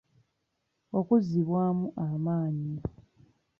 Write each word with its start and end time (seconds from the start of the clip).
Okuzzibwamu 0.99 1.87
amaanyi. 2.07 2.77